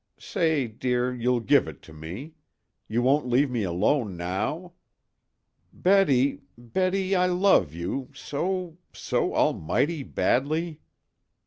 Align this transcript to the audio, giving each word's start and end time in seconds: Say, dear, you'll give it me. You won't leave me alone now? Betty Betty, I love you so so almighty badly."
Say, 0.17 0.65
dear, 0.67 1.13
you'll 1.13 1.41
give 1.41 1.67
it 1.67 1.87
me. 1.87 2.33
You 2.87 3.03
won't 3.03 3.27
leave 3.27 3.51
me 3.51 3.61
alone 3.61 4.17
now? 4.17 4.73
Betty 5.71 6.41
Betty, 6.57 7.15
I 7.15 7.27
love 7.27 7.75
you 7.75 8.09
so 8.15 8.79
so 8.93 9.35
almighty 9.35 10.01
badly." 10.01 10.79